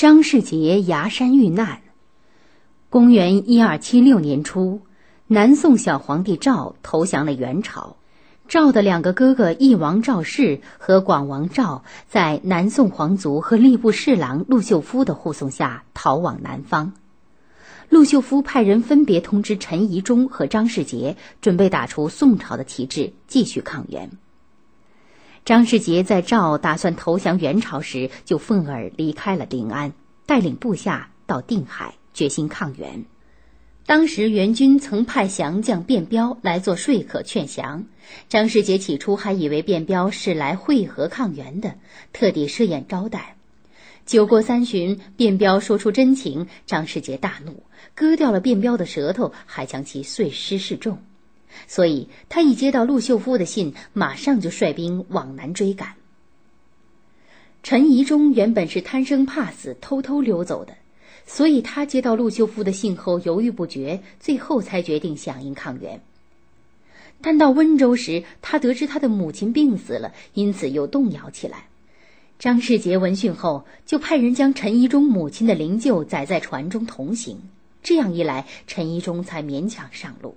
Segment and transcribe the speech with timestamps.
[0.00, 1.82] 张世杰崖山遇难。
[2.88, 4.80] 公元一二七六年初，
[5.26, 7.98] 南宋小皇帝赵投降了元朝。
[8.48, 16.94] 赵的两个哥哥义王赵氏和广王赵，在南宋皇族和吏部侍郎陆秀夫的护送下逃往南方。
[17.90, 24.12] 陆秀夫派人分别通知陈宜中和张世杰，准备打出宋朝的旗帜，继续抗元。
[25.44, 29.92] 张世杰在赵打算投降元朝时，就愤而离开了临安，
[30.26, 33.04] 带领部下到定海，决心抗元。
[33.86, 37.86] 当时元军曾派降将卞彪来做说客劝降，
[38.28, 41.74] 张世杰起初还以为卞彪是来会合抗元的，
[42.12, 43.36] 特地设宴招待。
[44.06, 47.64] 酒过三巡，卞彪说出真情，张世杰大怒，
[47.94, 50.98] 割掉了卞彪的舌头，还将其碎尸示众。
[51.66, 55.94] 所以他一接到陆秀夫的信，马上就率兵往南追赶。
[57.62, 60.74] 陈宜中原本是贪生怕死，偷偷溜走的，
[61.26, 66.00] 所以他接到陆秀夫的信后犹豫不决，最后才决定响应抗元。
[67.20, 71.66] 但到温州时，他得知他的母亲病死了，因此又动摇起来。
[72.38, 77.38] 张世杰闻讯后，就派人将陈宜中母亲的灵柩载在船中同行。
[77.82, 80.34] 这样一来，陈宜中才勉强上路。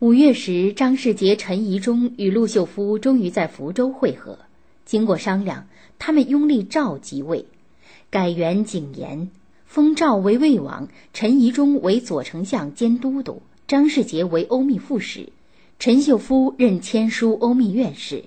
[0.00, 4.38] 五月时，张世杰、陈宜中与陆秀夫终于在福州会合。
[4.84, 5.66] 经过商量，
[5.98, 7.46] 他们拥立赵即位，
[8.08, 9.28] 改元景延，
[9.66, 15.30] 封赵为魏王，陈宜中为左丞相兼都督，张世杰为欧密副使，
[15.80, 18.26] 陈秀夫任签书欧密院事。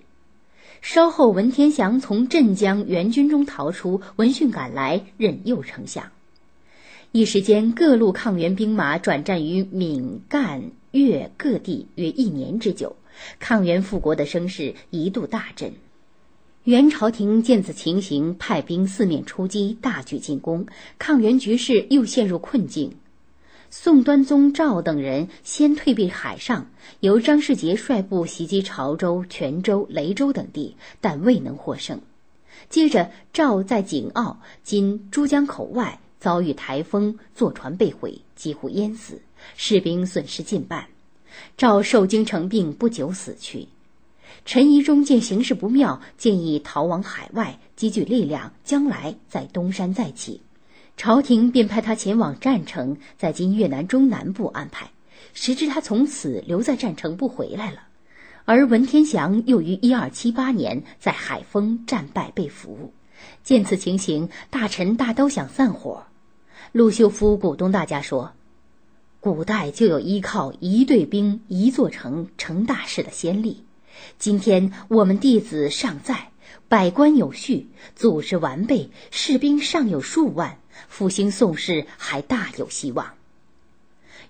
[0.82, 6.12] 稍后，文天祥从镇江援军中逃出，闻讯赶来，任右丞相。
[7.14, 10.72] 一时间，各路抗元兵马转战于闽、赣。
[10.92, 12.96] 粤各地约一年之久，
[13.40, 15.74] 抗元复国的声势一度大振。
[16.66, 20.66] 元朝廷见此情形，派兵四面出击，大举进攻，
[21.00, 22.94] 抗元局势又陷入困境。
[23.70, 32.02] 宋端宗赵等人先退避海上，由张世杰率部袭击潮州、泉州、雷州等地，但未能获胜。
[32.70, 39.20] 接着，赵在景澳（今珠江口外）遭遇台风，坐船被毁，几乎淹死。
[39.58, 40.86] 士兵损失近半，
[41.58, 43.68] 赵受惊成病，不久死去。
[44.46, 50.42] 陈宜中见形势不妙，建议逃往海外，积聚力量，将来在东山再起。
[50.96, 54.92] 朝廷便派他前往占城，在今越南中南部安排。
[55.34, 57.80] 谁知他从此留在占城不回来了。
[58.46, 62.94] 而文天祥又于一二七八年在海丰战败被俘。
[63.44, 66.06] 见此情形，大臣大都想散伙。
[66.74, 68.32] 陆秀夫鼓动大家说。
[69.20, 73.66] 古代就有依靠一队兵一座城成大事的先例，
[74.18, 76.32] 今天我们弟子尚在，
[76.70, 83.14] 百官有序，组织完备，士兵尚有数万，复兴宋氏还大有希望。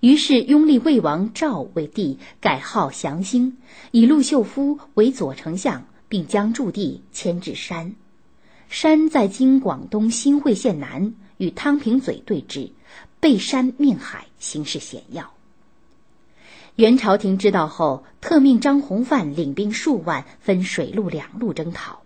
[0.01, 3.57] 于是拥立魏王赵为帝，改号祥兴，
[3.91, 7.95] 以陆秀夫为左丞相，并将驻地迁至山。
[8.67, 12.69] 山在今广东新会县南，与汤平嘴对峙。
[13.19, 15.31] 背山面海，形势险要。
[16.75, 22.03] 元朝廷知道后，特命张弘范领兵数万，分水陆两路征讨。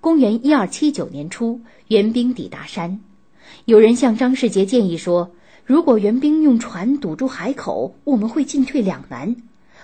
[0.00, 3.00] 公元一二七九年初，援兵抵达山，
[3.64, 5.32] 有人向张世杰建议说
[5.64, 9.36] ：“如果援兵用船堵住海口，我们会进退两难，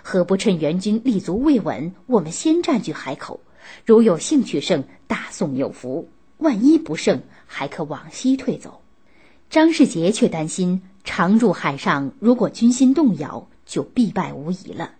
[0.03, 3.41] 何不趁援军立足未稳，我们先占据海口？
[3.85, 6.09] 如有幸取胜，大宋有福；
[6.39, 8.81] 万一不胜，还可往西退走。”
[9.51, 14.93] 张世杰却担心常驻海上，如果军心动摇，就必败无疑了。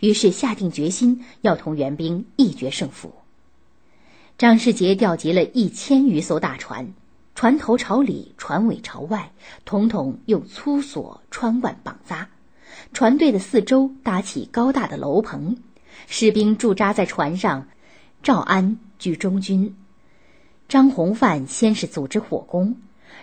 [0.00, 3.14] 于是下定决心要同援兵一决胜负。
[4.38, 6.94] 张世杰调集了一千余艘大船，
[7.34, 9.32] 船头朝里，船尾朝外，
[9.66, 12.28] 统统用粗索穿贯绑扎。
[12.94, 15.58] 船队的四周搭起高大的楼棚，
[16.06, 17.68] 士兵驻扎在船上。
[18.22, 19.76] 赵安居中军，
[20.70, 22.76] 张弘范先是组织火攻。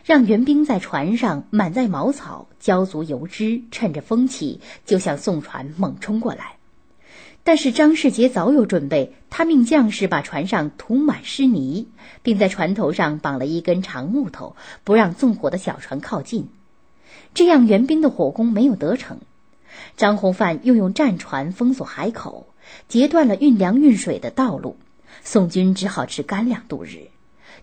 [0.03, 6.57] 让援兵在船上满载茅草、浇足油脂，趁着风起就向宋船猛冲过来。
[7.45, 11.87] 但是张世杰早有准备，他命将士把船上涂满湿泥，
[12.21, 16.49] 并在船头上绑了一根长木头，不让纵火的小船靠近。
[17.33, 19.19] 这样援兵的火攻没有得逞。
[19.95, 22.47] 张弘范又用战船封锁海口，
[22.89, 24.75] 截断了运粮运水的道路，
[25.23, 27.07] 宋军只好吃干粮度日。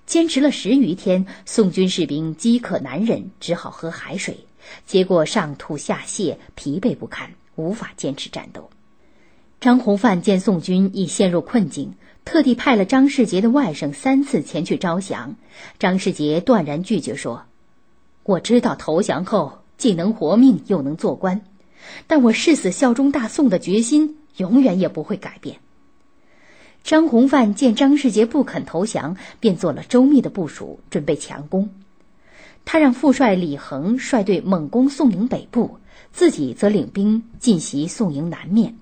[0.06, 4.46] 坚持了十余天，宋军士兵饥渴难忍，只好喝海水，
[4.84, 8.68] 结果上吐下泻，疲惫不堪，无法坚持战斗。
[9.60, 11.94] 张弘范见宋军已陷入困境，
[12.26, 15.36] 特地派了张世杰的外甥三次前去招降。
[15.78, 17.44] 张世杰断然拒绝说
[18.24, 21.40] ：“我知道投降后既能活命又能做官，
[22.06, 25.56] 但我誓死效忠大宋的决心永远也不会改变。”
[26.84, 31.70] 张弘范见张世杰不肯投降，便做了周密的部署，准备强攻。
[32.66, 35.78] 他让副帅李恒率队猛攻宋营北部，
[36.12, 38.76] 自己则领兵进袭宋营南面。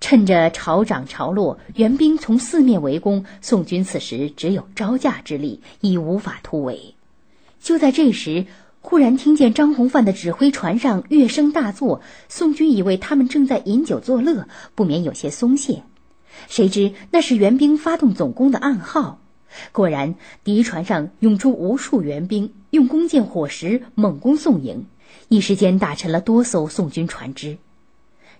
[0.00, 6.94] 趁着潮涨潮落，援兵从四面围攻，宋军此时只有招架之力，已无法突围。
[7.58, 8.44] 就在这时，
[8.82, 15.84] 忽然听见张弘范的指挥船上乐声大作，宋军以为他们正在饮酒作乐，不免有些松懈。
[16.48, 19.20] 谁知那是援兵发动总攻的暗号。
[19.72, 20.14] 果然，
[20.44, 24.86] 敌船上涌出无数援兵，用弓箭火石猛攻宋营，
[25.28, 27.58] 一时间打沉了多艘宋军船只。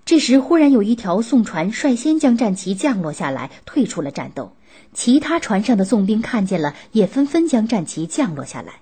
[0.05, 4.53] 这时，忽然有一条宋船率先将战旗降落下来，退出了战斗。
[4.93, 8.75] 其他船上的宋兵看见了，也纷纷将战旗降落下来。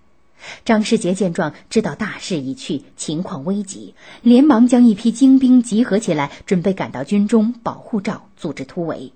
[0.64, 9.12] 张世杰见状，知道大势已去，情况危急，连忙将一批精兵集合起来，准备赶到军中保护赵，组织突围。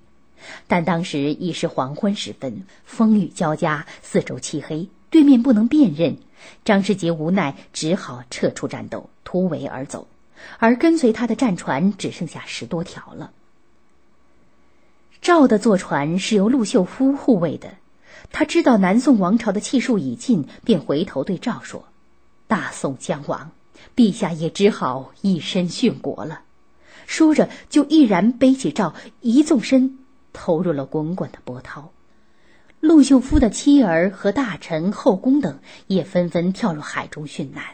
[0.66, 6.16] 但当时已是黄昏时分，风雨交加，四周漆黑，对面不能辨认。
[6.64, 10.08] 张世杰无奈，只好撤出战斗，突围而走。
[10.58, 13.30] 而跟随他的战船只剩下十多条了。
[15.20, 17.74] 赵的坐船是由陆秀夫护卫的，
[18.30, 21.84] 他知道南宋王朝的气数已尽，便回头对赵说
[22.46, 23.52] ：“大宋将亡，
[23.96, 26.42] 陛下也只好以身殉国了。”
[27.06, 29.98] 说着，就毅然背起赵，一纵身
[30.32, 31.90] 投入了滚滚的波涛。
[32.78, 37.64] 陆秀夫的妻儿和大臣、后宫等也纷纷跳入海中殉难。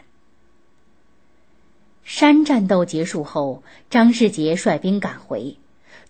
[2.03, 5.57] 山战斗结束后，张世杰率兵赶回，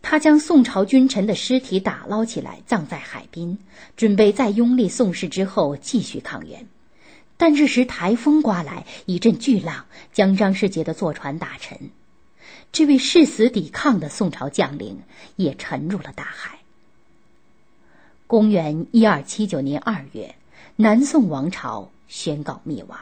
[0.02, 3.58] 他将宋朝君臣的尸体打捞起来，葬在海滨，
[3.96, 6.68] 准备在拥立宋氏之后继续抗元。
[7.36, 11.92] 但这时台风刮来，一阵巨浪将张世杰的坐船打沉，
[12.72, 15.02] 这位誓死抵抗的宋朝将领
[15.36, 16.60] 也沉入了大海。
[18.28, 20.36] 公元一二七九年二月，
[20.78, 23.00] 南宋王朝宣告灭亡。